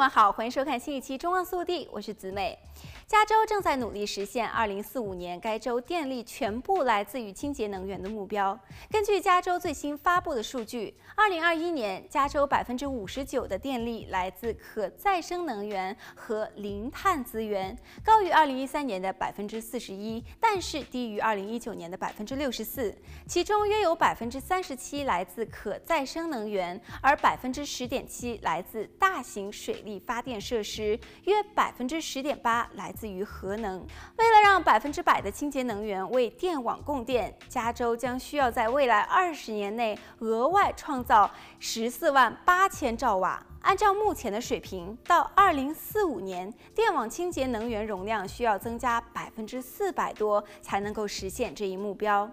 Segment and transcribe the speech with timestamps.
[0.00, 2.58] 们好，欢迎收看新一期《中望速递》，我是子美。
[3.06, 8.58] 加州正在努力实现2045年该州电力全部来自于清洁能源的目标。
[8.88, 22.94] 根据加州最新发布的数据，2021年加州59%的电力来自可再生能源和零碳资源，高于2013年的41%，但是低于2019年的64%。
[23.26, 32.92] 其中约有37%来自可再生能源，而10.7%来自大型水利发电设施，约百分之十点八来。
[33.00, 33.80] 自于核能，
[34.18, 43.42] 为了让百分之百的清洁能源为电网供电，加州将需要在未来二十年内额外创造十四万八千兆瓦。
[43.60, 52.28] 按照目前的水平，到二零四五年，电网清洁能源容量需要增加百分之四百多，才能够实现这一目标。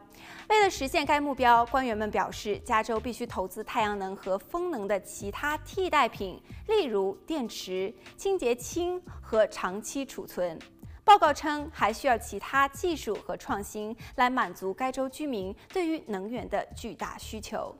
[0.49, 10.57] 为了实现该目标，官员们表示，加州必须投资太阳能和风能的其他替代品，例如电池、清洁氢和长期储存。
[11.03, 17.75] 报告称，还需要其他技术和创新来满足该州居民对于能源的巨大需求。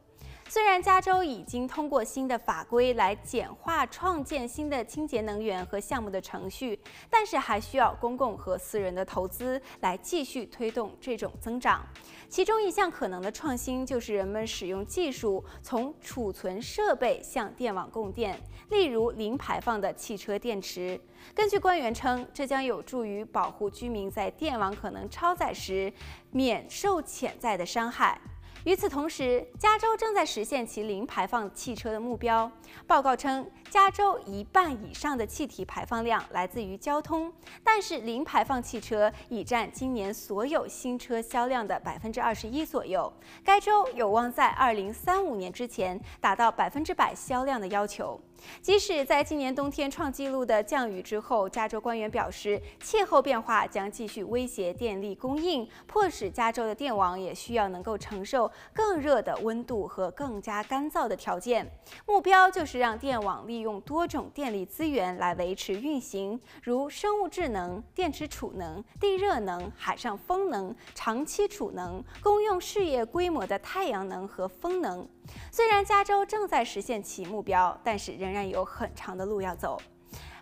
[0.49, 11.85] 虽然加州已经通过新的法规来简化创建新的清洁能源和项目的程序，但是还需要公共和私人的投资来继续推动这种增长。
[12.29, 20.99] 其中一项可能的创新就是人们使用技术从储存设备向电网供电，例如零排放的汽车电池。
[21.35, 25.91] 根据官员称，这将有助于保护居民在电网可能超载时
[26.31, 28.19] 免受潜在的伤害。
[28.63, 32.51] 与此同时，加州正在实现其零排放汽车的目标。
[32.85, 37.31] 报告称，加州一半以上的气体排放量来自于交通，
[37.63, 43.11] 但是零排放汽车已占今年所有新车销量的百分之二十一左右。
[43.43, 48.19] 该州有望在二零三五年之前达到百分之百销量的要求。
[48.61, 61.69] 即使在今年冬天创纪录的降雨之后，加州官员表示，气候变化将继续威胁电力供应，迫使加州的电网也需要能够承受更热的温度和更加干燥的条件。
[62.05, 75.07] 目标就是让电网利用多种电力资源来维持运行，如生物质能、电池储能、地热能、海上风能、长期储能、公用事业规模的太阳能和风能。
[75.51, 79.79] 虽然加州正在实现其目标，但是仍然有很长的路要走。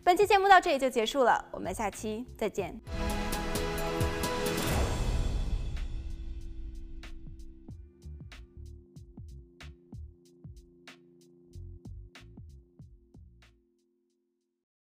[0.03, 2.79] 本期节目到这里就结束了，我们下期再见。